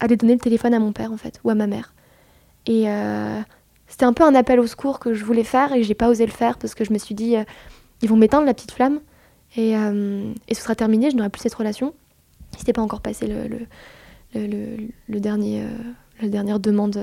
[0.00, 1.94] aller donner le téléphone à mon père, en fait, ou à ma mère.
[2.66, 2.84] Et
[3.88, 6.26] c'était un peu un appel au secours que je voulais faire, et j'ai pas osé
[6.26, 7.36] le faire parce que je me suis dit
[8.02, 9.00] Ils vont m'éteindre la petite flamme
[9.56, 11.92] Et, et, ce sera terminé, je n'aurai plus cette relation.
[12.56, 13.48] C'était pas encore passé le,
[14.34, 15.62] le, le, dernier,
[16.22, 16.98] la dernière demande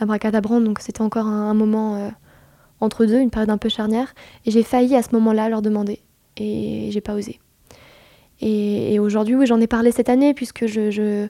[0.00, 2.10] à Bracadabrand, donc c'était encore un, moment
[2.80, 4.14] entre deux, une période un peu charnière.
[4.46, 6.00] Et j'ai failli à ce moment-là leur demander.
[6.38, 7.40] Et j'ai pas osé.
[8.40, 11.26] Et, aujourd'hui, oui, j'en ai parlé cette année, puisque je, je,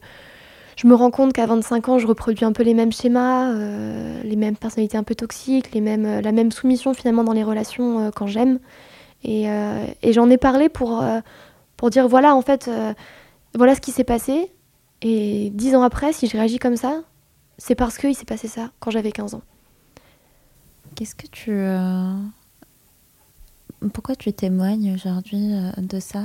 [0.76, 4.22] je me rends compte qu'à 25 ans, je reproduis un peu les mêmes schémas, euh,
[4.24, 7.44] les mêmes personnalités un peu toxiques, les mêmes, euh, la même soumission finalement dans les
[7.44, 8.58] relations euh, quand j'aime.
[9.28, 9.46] Et,
[10.02, 11.04] et j'en ai parlé pour,
[11.76, 12.70] pour dire voilà, en fait,
[13.54, 14.52] voilà ce qui s'est passé.
[15.02, 17.02] Et dix ans après, si je réagis comme ça,
[17.58, 19.42] c'est parce qu'il s'est passé ça quand j'avais 15 ans.
[20.94, 21.60] Qu'est-ce que tu.
[23.92, 26.22] Pourquoi tu témoignes aujourd'hui de ça?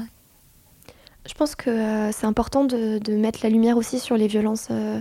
[1.27, 4.99] Je pense que euh, c'est important de, mettre la lumière aussi sur les violences, euh,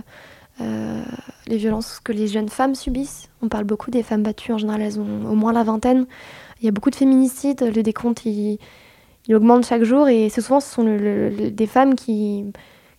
[0.61, 1.03] euh,
[1.47, 3.29] les violences que les jeunes femmes subissent.
[3.41, 6.05] On parle beaucoup des femmes battues, en général elles ont au moins la vingtaine.
[6.61, 8.59] Il y a beaucoup de féminicides, le décompte il,
[9.33, 12.45] augmente chaque jour et souvent ce sont des femmes qui,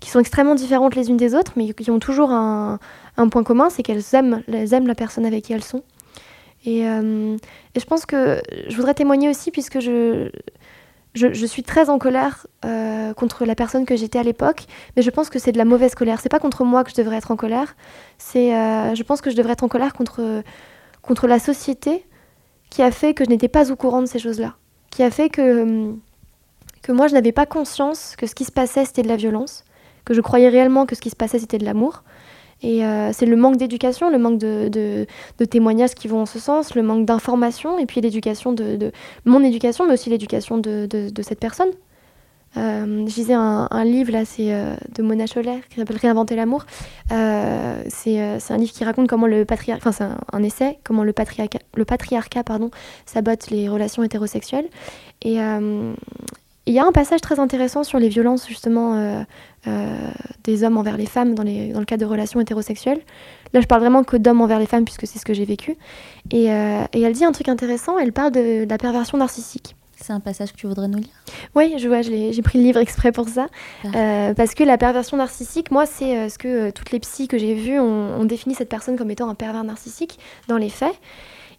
[0.05, 2.79] sont extrêmement différentes les unes des autres mais qui ont toujours un,
[3.31, 5.83] point commun, c'est qu'elles aiment, la personne avec qui elles sont.
[6.64, 10.31] Et, et, je pense que je voudrais témoigner aussi puisque je,
[11.46, 14.64] suis très en colère euh, contre la personne que j'étais à l'époque,
[14.96, 16.20] mais je pense que c'est de la mauvaise colère.
[16.20, 17.77] C'est pas contre moi que je devrais être en colère.
[18.18, 22.05] C'est, euh, je pense que je devrais être en colère contre la société
[22.72, 24.54] qui a fait que je n'étais pas au courant de ces choses-là,
[24.90, 25.92] qui a fait que
[26.80, 29.64] que moi je n'avais pas conscience que ce qui se passait c'était de la violence,
[30.06, 32.02] que je croyais réellement que ce qui se passait c'était de l'amour,
[32.62, 36.38] et euh, c'est le manque d'éducation, le manque de, de, témoignages qui vont en ce
[36.38, 38.90] sens, le manque d'information, et puis l'éducation de,
[39.26, 40.88] mon éducation, mais aussi l'éducation de,
[41.20, 41.70] cette personne.
[42.57, 46.65] Euh, je lisais un, livre, là, c'est euh, de Mona Cholet, qui s'appelle Réinventer l'amour.
[47.09, 51.61] c'est un livre qui raconte comment le patriarcat, enfin c'est un, essai, comment le patriarcat,
[51.75, 52.71] le patriarcat pardon,
[53.07, 54.69] sabote les relations hétérosexuelles.
[55.23, 55.38] Et,
[56.67, 59.23] il y a un passage très intéressant sur les violences justement euh,
[59.67, 60.11] euh,
[60.45, 63.01] des hommes envers les femmes dans, le cadre de relations hétérosexuelles.
[63.53, 65.77] Là, je parle vraiment que d'hommes envers les femmes puisque c'est ce que j'ai vécu.
[66.33, 69.75] Euh, et, elle dit un truc intéressant, elle parle de, la perversion narcissique.
[70.03, 71.15] C'est un passage que tu voudrais nous lire
[71.55, 73.47] Oui, je vois, j'ai pris le livre exprès pour ça.
[73.93, 77.79] parce que la perversion narcissique, moi, c'est ce que toutes les psys que j'ai vues
[77.79, 80.95] ont, ont, défini cette personne comme étant un pervers narcissique dans les faits.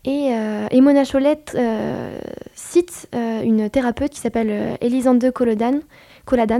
[0.05, 2.17] Et, euh, Mona Cholette euh,
[2.55, 5.79] cite euh, une thérapeute qui s'appelle Elisande Coladan,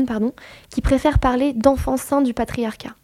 [0.06, 0.34] pardon,
[0.70, 2.96] qui préfère parler d'enfants saints du patriarcat.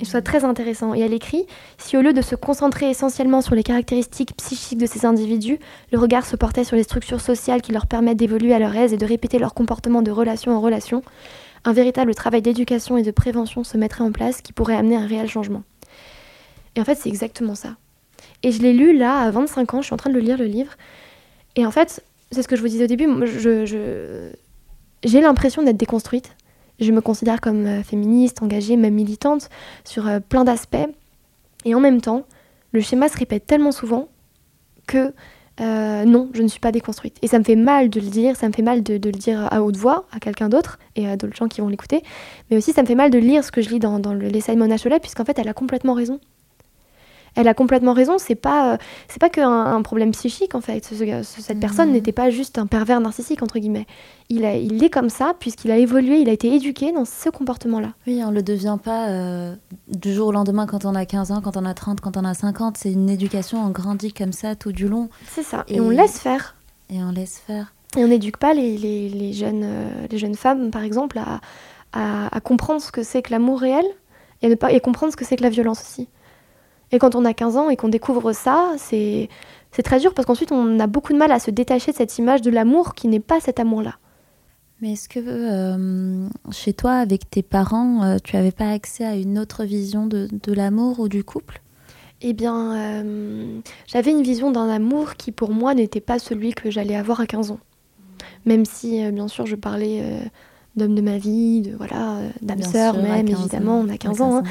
[0.00, 0.94] Et trouve très intéressant.
[0.94, 4.86] Et elle écrit Si au lieu de se concentrer essentiellement sur les caractéristiques psychiques de
[4.86, 5.58] ces individus,
[5.92, 8.92] le regard se portait sur les structures sociales qui leur permettent d'évoluer à leur aise
[8.92, 11.02] et de répéter leur comportement de relation en relation,
[11.64, 15.06] un véritable travail d'éducation et de prévention se mettrait en place qui pourrait amener un
[15.06, 15.62] réel changement.
[16.76, 17.76] Et en fait, c'est exactement ça.
[18.42, 20.44] Et je l'ai lu là à 25 ans, je suis en train de lire le
[20.44, 20.72] livre.
[21.56, 24.30] Et en fait, c'est ce que je vous disais au début, je,
[25.04, 26.34] j'ai l'impression d'être déconstruite.
[26.80, 29.48] Je me considère comme euh, féministe, engagée, même militante
[29.84, 30.76] sur euh, plein d'aspects.
[31.64, 32.24] Et en même temps,
[32.72, 34.08] le schéma se répète tellement souvent
[34.86, 35.12] que
[35.60, 37.16] euh, non, je ne suis pas déconstruite.
[37.22, 39.48] Et ça me fait mal de le dire, ça me fait mal de, le dire
[39.52, 42.02] à haute voix à quelqu'un d'autre et à d'autres gens qui vont l'écouter.
[42.50, 44.54] Mais aussi, ça me fait mal de lire ce que je lis dans, dans l'essai
[44.54, 46.20] de Mona Cholet, puisqu'en fait, elle a complètement raison
[47.38, 48.18] elle a complètement raison.
[48.18, 50.84] C'est pas, euh, c'est pas qu'un un problème psychique en fait.
[50.84, 51.94] cette personne mhm.
[51.94, 53.86] n'était pas juste un pervers narcissique entre guillemets.
[54.28, 57.30] Il, a, il est comme ça puisqu'il a évolué, il a été éduqué dans ce
[57.30, 57.92] comportement-là.
[58.08, 59.54] Oui, on le devient pas euh,
[59.86, 62.24] du jour au lendemain quand on a 15 ans, quand on a 30, quand on
[62.24, 62.76] a 50.
[62.76, 65.08] C'est une éducation, on grandit comme ça tout du long.
[65.30, 65.64] C'est ça.
[65.68, 66.56] Et, on laisse faire.
[66.90, 67.72] Et on laisse faire.
[67.96, 71.40] Et on n'éduque pas les, les, les jeunes, euh, les jeunes femmes, par exemple, à,
[71.92, 73.84] à, à comprendre ce que c'est que l'amour réel
[74.42, 76.08] et, ne pas, et comprendre ce que c'est que la violence aussi.
[76.92, 79.28] Et quand on a 15 ans et qu'on découvre ça, c'est
[79.84, 82.42] très dur parce qu'ensuite on a beaucoup de mal à se détacher de cette image
[82.42, 83.96] de l'amour qui n'est pas cet amour-là.
[84.80, 89.16] Mais est-ce que euh, chez toi, avec tes parents, euh, tu n'avais pas accès à
[89.16, 91.60] une autre vision de, de l'amour ou du couple?
[92.20, 96.70] Eh bien, euh, j'avais une vision d'un amour qui pour moi n'était pas celui que
[96.70, 97.60] j'allais avoir à 15 ans.
[98.44, 100.02] Même si, bien sûr, je parlais
[100.78, 104.36] d'homme de ma vie, de voilà, euh, d'âme sœur même, évidemment, on a 15 ans.
[104.38, 104.42] Hein.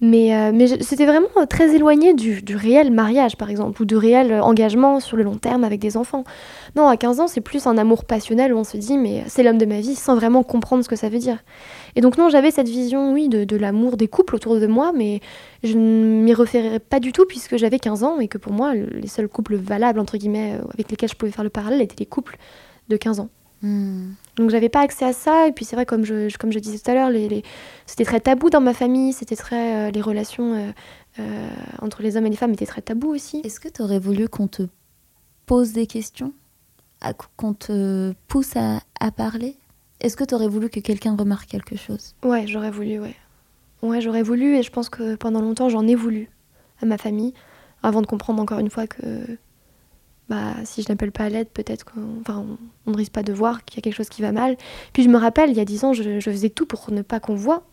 [0.00, 3.96] Mais, euh, mais c'était vraiment très éloigné du, du, réel mariage, par exemple, ou du
[3.96, 6.24] réel engagement sur le long terme avec des enfants.
[6.74, 9.42] Non, à 15 ans, c'est plus un amour passionnel où on se dit, mais c'est
[9.42, 11.38] l'homme de ma vie, sans vraiment comprendre ce que ça veut dire.
[11.94, 14.92] Et donc non, j'avais cette vision, oui, de, de l'amour des couples autour de moi,
[14.94, 15.20] mais
[15.62, 18.74] je ne m'y référais pas du tout puisque j'avais 15 ans et que pour moi,
[18.74, 21.96] les seuls couples valables, entre guillemets, euh, avec lesquels je pouvais faire le parallèle étaient
[21.98, 22.38] les couples
[22.88, 23.28] de 15 ans.
[23.62, 24.14] Hmm.
[24.36, 25.46] Donc j'avais pas accès à ça.
[25.46, 27.42] Et puis c'est vrai, comme je, comme je disais tout à l'heure, les,
[27.86, 29.12] c'était très tabou dans ma famille.
[29.12, 29.88] C'était très.
[29.88, 30.72] Euh, les relations euh,
[31.20, 31.48] euh,
[31.80, 33.40] entre les hommes et les femmes étaient très tabou aussi.
[33.44, 34.62] Est-ce que tu aurais voulu qu'on te
[35.46, 36.32] pose des questions?
[37.36, 39.56] Qu'on te pousse à, à parler?
[40.00, 42.14] Est-ce que tu aurais voulu que quelqu'un remarque quelque chose?
[42.24, 43.14] Ouais, j'aurais voulu, ouais.
[43.82, 46.28] Ouais, j'aurais voulu et je pense que pendant longtemps j'en ai voulu
[46.80, 47.34] à ma famille
[47.82, 49.36] avant de comprendre encore une fois que
[50.32, 52.46] bah, si je n'appelle pas à l'aide, peut-être qu'on enfin,
[52.86, 54.56] on, ne risque pas de voir qu'il y a quelque chose qui va mal.
[54.94, 57.02] Puis je me rappelle, il y a dix ans, je, je faisais tout pour ne
[57.02, 57.64] pas qu'on voit.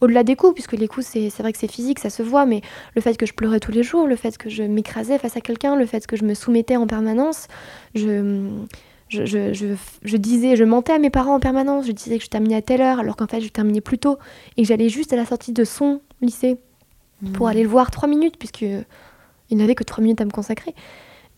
[0.00, 2.62] Au-delà des coups, puisque les coups, c'est vrai que c'est physique, ça se voit, mais
[2.94, 5.42] le fait que je pleurais tous les jours, le fait que je m'écrasais face à
[5.42, 7.46] quelqu'un, le fait que je me soumettais en permanence,
[7.94, 8.48] je,
[9.08, 12.30] je, je, je, disais, je mentais à mes parents en permanence, je disais que je
[12.30, 14.16] terminais à telle heure alors qu'en fait je terminais plus tôt
[14.56, 16.56] et que j'allais juste à la sortie de son lycée
[17.34, 17.50] pour mmh.
[17.50, 18.64] aller le voir trois minutes puisque
[19.50, 20.74] il n'avait que trois minutes à me consacrer,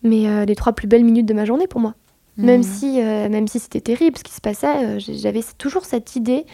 [0.05, 1.95] mais euh, les trois plus belles minutes de ma journée pour moi.
[2.37, 2.63] Même mmh.
[2.63, 6.45] si, euh, même si c'était terrible ce qui se passait, euh, j'avais toujours cette idée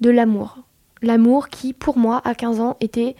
[0.00, 0.58] de l'amour,
[1.02, 3.16] l'amour qui pour moi à 15 ans était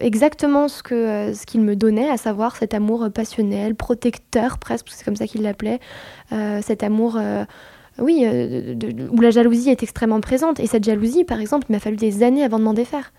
[0.00, 5.06] exactement ce que ce qu'il me donnait, à savoir cet amour passionnel, protecteur presque, c'est
[5.06, 5.80] comme ça qu'il l'appelait,
[6.60, 7.18] cet amour,
[7.98, 8.26] oui,
[9.10, 10.60] où la jalousie est extrêmement présente.
[10.60, 13.14] Et cette jalousie, par exemple, il m'a fallu des années avant de m'en défaire.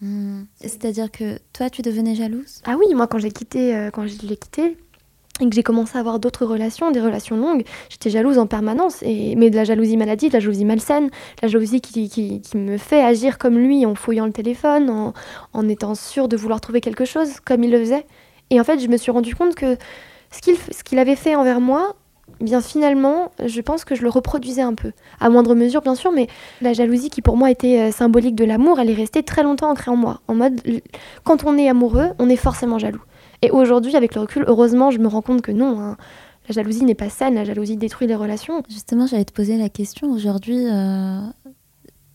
[0.00, 0.44] Hmm.
[0.60, 2.60] C'est-à-dire que toi, tu devenais jalouse?
[2.64, 4.76] Ah oui, moi quand j'ai quitté, quand je l'ai quitté,
[5.40, 9.02] et que j'ai commencé à avoir d'autres relations, des relations longues, j'étais jalouse en permanence,
[9.02, 11.10] et, mais de la jalousie maladie, de la jalousie malsaine,
[11.42, 15.12] la jalousie qui, qui, me fait agir comme lui en fouillant le téléphone, en,
[15.52, 18.06] en, étant sûre de vouloir trouver quelque chose, comme il le faisait.
[18.50, 19.76] Et en fait, je me suis rendu compte que
[20.30, 21.96] ce qu'il qu'il avait fait envers moi,
[22.40, 24.92] bien finalement, je pense que je le reproduisais un peu.
[25.20, 26.28] À moindre mesure, bien sûr, mais
[26.60, 29.70] la jalousie qui pour moi était euh, symbolique de l'amour, elle est restée très longtemps
[29.70, 30.20] ancrée en moi.
[30.28, 30.60] En mode,
[31.24, 33.02] quand on est amoureux, on est forcément jaloux.
[33.44, 35.98] Et aujourd'hui, avec le recul, heureusement, je me rends compte que non, hein,
[36.48, 38.62] la jalousie n'est pas saine, la jalousie détruit les relations.
[38.70, 40.66] Justement, j'allais te poser la question aujourd'hui.
[40.66, 41.20] Euh,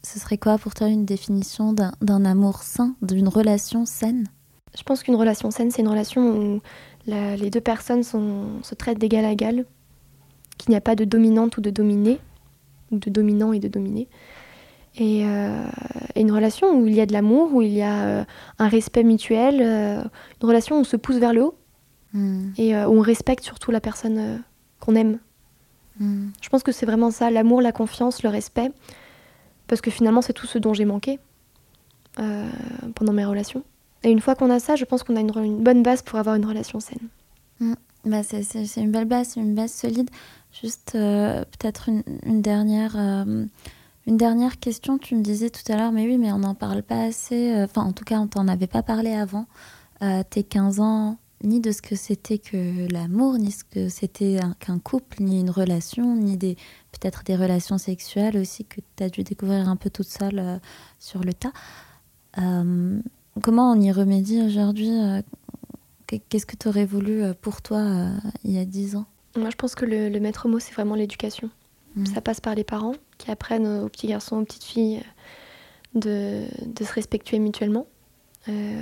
[0.01, 4.25] ce serait quoi pour toi une définition d'un amour sain, d'une relation saine?
[4.75, 6.61] Je pense qu'une relation saine, c'est une relation où
[7.05, 9.65] la, les deux personnes sont, se traitent d'égal à égal,
[10.57, 12.17] qu'il n'y a pas de dominante ou de dominé,
[12.91, 14.07] ou de dominant et de dominé,
[15.01, 15.67] euh,
[16.15, 18.23] et, une relation où il y a de l'amour, où il y a euh,
[18.57, 20.01] un respect mutuel, euh,
[20.41, 21.55] une relation où on se pousse vers le haut
[22.13, 22.49] hmm.
[22.57, 24.43] et où on respecte surtout la personne
[24.79, 25.19] qu'on aime.
[25.99, 26.29] Hmm.
[26.41, 28.71] Je pense que c'est vraiment ça, l'amour, la confiance, le respect,
[29.67, 31.19] parce que finalement c'est tout ce dont j'ai manqué
[32.95, 33.63] pendant mes relations.
[34.03, 36.35] Et une fois qu'on a ça, je pense qu'on a une, bonne base pour avoir
[36.35, 37.07] une relation saine.
[37.59, 37.75] Hmm.
[38.05, 38.41] Bah c'est
[38.77, 40.09] une belle base, une base solide.
[40.61, 42.97] Juste peut-être une, une, dernière
[44.07, 46.83] une dernière question, tu me disais tout à l'heure, mais oui, mais on n'en parle
[46.83, 47.53] pas assez.
[47.53, 49.45] Euh, enfin, en tout cas, on t'en avait pas parlé avant.
[50.01, 54.39] Euh, tes 15 ans, ni de ce que c'était que l'amour, ni ce que c'était
[54.59, 56.55] qu'un couple, ni une relation, ni des
[56.91, 60.57] peut-être des relations sexuelles aussi que tu as dû découvrir un peu toute seule euh,
[60.99, 61.53] sur le tas.
[63.41, 64.91] comment on y remédie aujourd'hui
[66.07, 68.09] Qu'est-ce que tu aurais voulu pour toi
[68.43, 69.05] il y a 10 ans?
[69.37, 71.49] Moi, je pense que le maître mot, c'est vraiment l'éducation.
[71.95, 72.05] Mm.
[72.07, 75.03] Ça passe par les parents qui apprennent aux petits garçons, aux petites filles
[75.93, 77.85] de, de se respecter mutuellement.
[78.47, 78.81] Euh,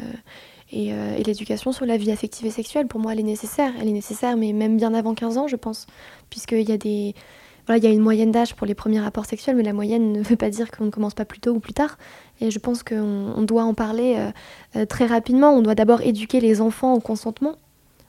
[0.71, 3.73] et, euh, et l'éducation sur la vie affective et sexuelle, pour moi, elle est nécessaire.
[3.79, 5.87] Elle est nécessaire, mais même bien avant 15 ans, je pense.
[6.29, 7.15] Puisqu'il y a des.
[7.65, 10.13] Voilà, il y a une moyenne d'âge pour les premiers rapports sexuels, mais la moyenne
[10.13, 11.97] ne veut pas dire qu'on ne commence pas plus tôt ou plus tard.
[12.39, 14.31] Et je pense qu'on on doit en parler
[14.77, 15.51] euh, très rapidement.
[15.51, 17.55] On doit d'abord éduquer les enfants au consentement,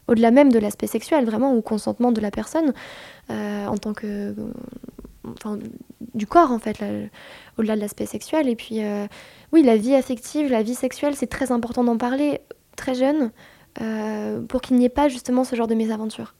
[0.06, 2.72] au-delà même de l'aspect sexuel, vraiment au consentement de la personne,
[3.28, 4.34] en tant que
[5.36, 5.58] enfin,
[6.14, 6.82] du corps en fait,
[7.58, 8.48] au-delà de l'aspect sexuel.
[8.48, 9.06] Et puis, euh,
[9.52, 12.40] oui, la vie affective, la vie sexuelle, c'est très important d'en parler
[12.76, 13.30] très jeune
[13.80, 16.34] euh, pour qu'il n'y ait pas justement ce genre de mésaventures.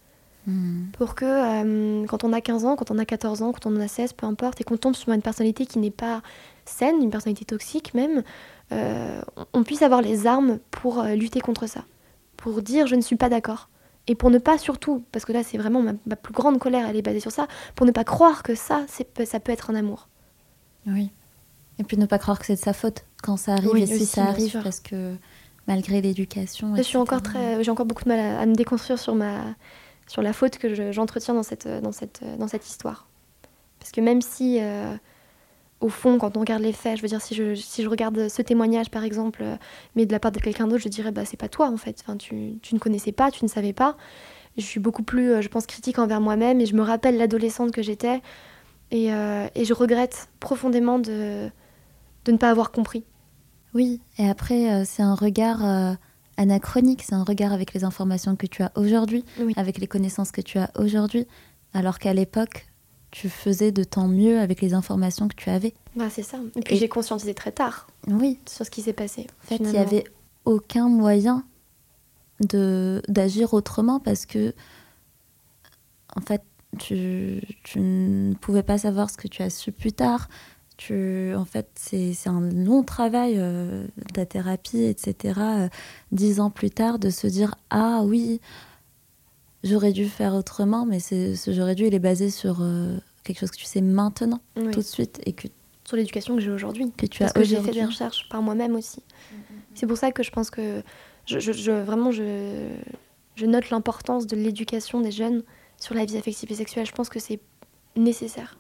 [0.47, 0.87] Hmm.
[0.93, 3.77] Pour que euh, quand on a 15 ans, quand on a 14 ans, quand on
[3.77, 6.23] en a 16, peu importe, et qu'on tombe sur une personnalité qui n'est pas
[6.65, 8.23] saine, une personnalité toxique même,
[9.55, 11.85] on puisse avoir les armes pour lutter contre ça.
[12.37, 13.71] Pour dire je ne suis pas d'accord
[14.09, 16.97] et pour ne pas surtout, parce que là c'est vraiment ma, plus grande colère, elle
[16.97, 20.09] est basée sur ça, pour ne pas croire que ça, ça peut être un amour.
[20.87, 21.13] Oui.
[21.79, 24.07] Et puis ne pas croire que c'est de sa faute quand ça arrive et si
[24.07, 25.15] ça arrive, parce que
[25.67, 26.75] malgré l'éducation.
[26.75, 29.55] Je suis encore très, j'ai encore beaucoup de mal à, me déconstruire sur ma,
[30.07, 33.07] sur la faute que j'entretiens dans cette, dans cette, dans cette histoire.
[33.79, 34.97] Parce que même si euh,
[35.81, 38.29] au fond, quand on regarde les faits, je veux dire, si je, si je regarde
[38.29, 39.57] ce témoignage, par exemple, euh,
[39.95, 42.03] mais de la part de quelqu'un d'autre, je dirais, bah, c'est pas toi, en fait.
[42.03, 43.97] Enfin, tu, tu, ne connaissais pas, tu ne savais pas.
[44.57, 47.71] Je suis beaucoup plus, euh, je pense, critique envers moi-même et je me rappelle l'adolescente
[47.71, 48.23] que j'étais.
[48.91, 51.49] Et, euh, et, je regrette profondément de,
[52.25, 53.05] de, ne pas avoir compris.
[53.75, 55.61] Oui, et après, c'est un regard
[56.39, 60.41] anachronique, c'est un regard avec les informations que tu as aujourd'hui, avec les connaissances que
[60.41, 61.27] tu as aujourd'hui,
[61.75, 62.68] alors qu'à l'époque,
[63.11, 65.75] tu faisais de tant mieux avec les informations que tu avais.
[65.97, 66.39] Bah, c'est ça.
[66.57, 68.39] Et puis j'ai conscientisé très tard oui.
[68.49, 69.27] sur ce qui s'est passé.
[69.45, 70.05] En fait, il n'y avait
[70.45, 71.45] aucun moyen
[72.41, 74.55] de d'agir autrement parce que,
[76.15, 76.43] en fait,
[76.79, 80.29] tu, tu ne pouvais pas savoir ce que tu as su plus tard.
[80.77, 85.41] Tu, en fait, c'est un long travail, euh, ta thérapie, etc.
[85.41, 85.69] euh,
[86.13, 88.41] dix ans plus tard, de se dire Ah oui,
[89.65, 93.41] j'aurais dû faire autrement, mais c'est- ce j'aurais dû, il est basé sur euh, quelque
[93.41, 94.71] chose que tu sais maintenant, Oui.
[94.71, 95.49] tout de suite, et que,
[95.87, 96.91] Sur l'éducation que j'ai aujourd'hui.
[96.97, 99.03] que tu Parce as que j'ai fait des recherches par moi-même aussi.
[99.75, 100.83] C'est pour ça que je pense que
[101.27, 102.69] je, je- je- vraiment je,
[103.37, 105.43] je note l'importance de l'éducation des jeunes
[105.79, 106.87] sur la vie affective et sexuelle.
[106.87, 107.41] Je pense que c'est
[107.97, 108.59] nécessaire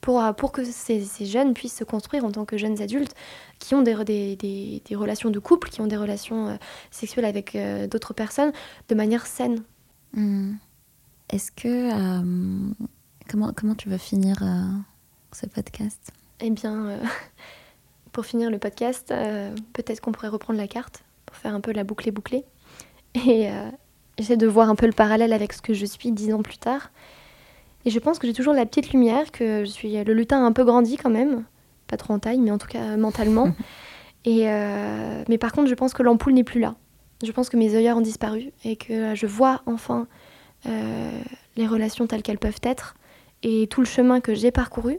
[0.00, 3.14] pour, euh, pour que ces, ces jeunes puissent se construire en tant que jeunes adultes
[3.58, 6.54] qui ont des, re- des, des- des relations de couple, qui ont des relations euh,
[6.90, 8.52] sexuelles avec euh, d'autres personnes
[8.88, 9.62] de manière saine.
[10.14, 10.54] Hmm.
[11.30, 11.68] Est-ce que.
[11.92, 12.72] euh,
[13.28, 14.62] comment, comment tu veux finir euh,
[15.32, 16.10] ce podcast?
[16.40, 16.98] Eh bien, euh,
[18.12, 19.12] pour finir le podcast,
[19.72, 22.44] peut-être qu'on pourrait reprendre la carte pour faire un peu la boucle bouclée.
[23.14, 23.48] Et
[24.18, 26.58] j'essaie de voir un peu le parallèle avec ce que je suis dix ans plus
[26.58, 26.90] tard.
[27.84, 30.46] Et je pense que j'ai toujours la petite lumière, que je suis le lutin a
[30.46, 31.44] un peu grandi quand même,
[31.86, 33.52] pas trop en taille, mais en tout cas mentalement.
[34.24, 34.44] Et
[35.28, 36.76] mais par contre, je pense que l'ampoule n'est plus là.
[37.24, 40.06] Je pense que mes œillères ont disparu et que euh, je vois enfin
[40.66, 41.20] euh,
[41.56, 42.94] les relations telles qu'elles peuvent être
[43.42, 44.98] et tout le chemin que j'ai parcouru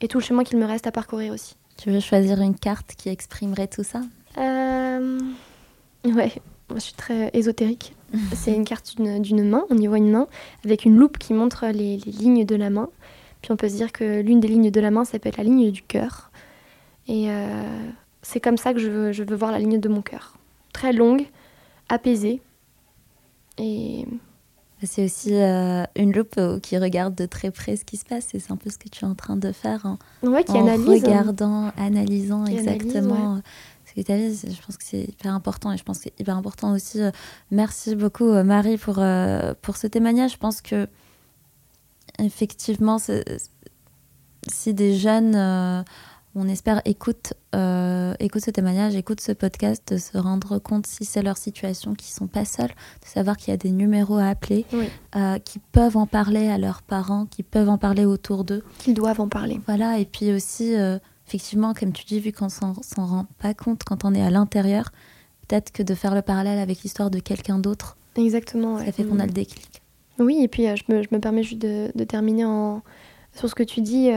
[0.00, 1.56] et tout le chemin qu'il me reste à parcourir aussi.
[1.76, 4.00] Tu veux choisir une carte qui exprimerait tout ça?
[4.38, 5.18] Euh,
[6.04, 6.32] Ouais,
[6.74, 7.94] je suis très ésotérique.
[8.34, 10.26] C'est une carte d'une d'une main, on y voit une main,
[10.64, 12.88] avec une loupe qui montre les, les lignes de la main.
[13.42, 15.36] Puis on peut se dire que l'une des lignes de la main, ça peut être
[15.36, 16.30] la ligne du cœur.
[17.08, 17.90] Et euh,
[18.22, 20.34] c'est comme ça que je veux, je veux voir la ligne de mon cœur.
[20.72, 21.26] Très longue,
[21.90, 22.40] apaisée.
[23.58, 24.06] Et
[24.82, 28.34] C'est aussi euh, une loupe euh, qui regarde de très près ce qui se passe,
[28.34, 30.52] et c'est un peu ce que tu es en train de faire en, ouais, qui
[30.52, 31.04] en analyse.
[31.04, 33.40] regardant, analysant Qui analyse, exactement euh,
[33.84, 34.32] ce que tu as vu.
[34.32, 37.02] Je pense que c'est hyper important et je pense que c'est hyper important aussi.
[37.02, 37.10] euh,
[37.50, 40.32] merci beaucoup Marie pour, euh, pour ce témoignage.
[40.32, 40.88] Je pense que
[42.18, 42.96] effectivement,
[44.48, 45.84] si des jeunes,
[46.34, 51.04] on espère, écoutent, euh, écoutent ce témoignage, écoutent ce podcast, de se rendre compte si
[51.04, 54.26] c'est leur situation, qu'ils sont pas seuls, de savoir qu'il y a des numéros à
[54.28, 54.86] appeler, Oui.
[55.16, 58.62] euh, qui peuvent en parler à leurs parents, qui peuvent en parler autour d'eux.
[58.78, 59.60] Qu'ils doivent en parler.
[59.66, 63.52] Voilà, et puis aussi, euh, effectivement, comme tu dis, vu qu'on s'en s'en rend pas
[63.54, 64.92] compte quand on est à l'intérieur,
[65.48, 68.76] peut-être que de faire le parallèle avec l'histoire de quelqu'un d'autre, Exactement.
[68.76, 68.86] ouais.
[68.86, 69.82] ça fait qu'on a le déclic.
[70.20, 72.82] Oui, et puis je, me, je me permets juste de, de terminer en,
[73.34, 74.10] sur ce que tu dis.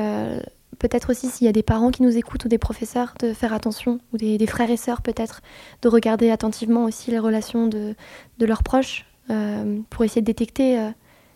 [0.73, 3.33] Euh, peut-être aussi s'il y a des parents qui nous écoutent ou des professeurs, de
[3.33, 5.41] faire attention, ou des, des frères et sœurs peut-être,
[5.81, 7.95] de regarder attentivement aussi les relations de,
[8.37, 10.89] de leurs proches euh, pour essayer de détecter euh,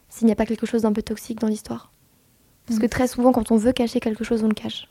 [0.09, 1.91] s'il n'y a pas quelque chose d'un peu toxique dans l'histoire.
[2.65, 2.81] Parce Mm.
[2.81, 4.87] que très souvent, quand on veut cacher quelque chose, on le cache.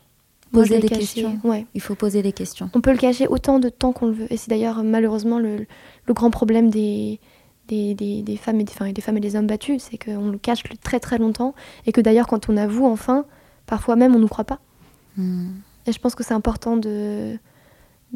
[0.52, 1.38] Poser des caché, questions.
[1.44, 1.66] Ouais.
[1.74, 2.70] Il faut poser les questions.
[2.72, 4.32] On peut le cacher autant de temps qu'on le veut.
[4.32, 5.66] Et c'est d'ailleurs malheureusement le,
[6.06, 7.18] le grand problème des,
[7.68, 10.28] des, des- des femmes et des, enfin, des femmes et des hommes battus, c'est qu'on
[10.30, 11.52] le cache très très longtemps
[11.84, 13.26] et que d'ailleurs quand on avoue enfin,
[13.66, 14.60] parfois même on nous croit pas.
[15.16, 15.48] Hmm.
[15.86, 17.38] Et je pense que c'est important de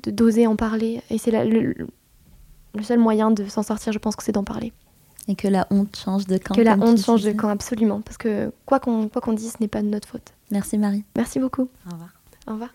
[0.07, 1.03] d'oser en parler.
[1.11, 1.75] Et c'est le,
[2.75, 4.73] le seul moyen de s'en sortir, je pense que c'est d'en parler.
[5.29, 6.55] Et que la honte change de camp.
[6.55, 8.01] que la honte change de camp, absolument.
[8.01, 10.33] Parce que quoi qu'on quoi qu'on dise, ce n'est pas de notre faute.
[10.51, 11.05] Merci Marie.
[11.17, 11.69] Merci beaucoup.
[11.87, 12.11] Au revoir.
[12.47, 12.71] Au revoir.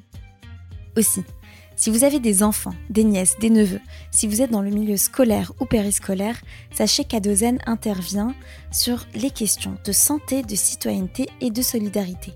[0.98, 1.24] Aussi,
[1.76, 4.98] si vous avez des enfants, des nièces, des neveux, si vous êtes dans le milieu
[4.98, 8.34] scolaire ou périscolaire, sachez qu'Adozen intervient
[8.72, 12.34] sur les questions de santé, de citoyenneté et de solidarité.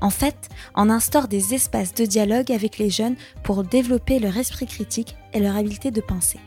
[0.00, 3.14] En fait, on instaure des espaces de dialogue avec les jeunes
[3.44, 6.40] pour développer leur esprit critique et leur habileté de penser.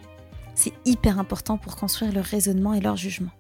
[0.56, 3.32] C'est hyper important pour construire leur raisonnement et leur jugement.